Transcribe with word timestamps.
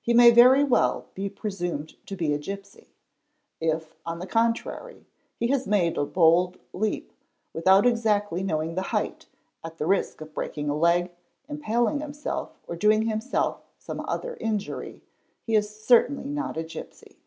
he 0.00 0.14
may 0.14 0.30
very 0.30 0.62
well 0.62 1.06
be 1.12 1.28
presumed 1.28 1.96
to 2.06 2.14
be 2.14 2.32
a 2.32 2.38
gipsy; 2.38 2.94
if, 3.60 3.96
on 4.06 4.20
the 4.20 4.28
contrary, 4.28 5.06
he 5.40 5.48
has 5.48 5.66
made 5.66 5.98
a 5.98 6.04
bold 6.06 6.56
leap, 6.72 7.10
without 7.52 7.84
exactly 7.84 8.44
knowing 8.44 8.76
the 8.76 8.92
height, 8.94 9.26
at 9.64 9.78
the 9.78 9.86
risk 9.88 10.20
of 10.20 10.32
breaking 10.34 10.68
a 10.70 10.76
leg, 10.76 11.10
impaling 11.48 11.98
himself, 11.98 12.60
or 12.68 12.76
doing 12.76 13.02
himself 13.08 13.60
some 13.76 13.98
other 14.06 14.36
injury, 14.38 15.02
he 15.42 15.56
is 15.56 15.68
certainly 15.84 16.28
not 16.30 16.56
a 16.56 16.62
gipsy. 16.62 17.18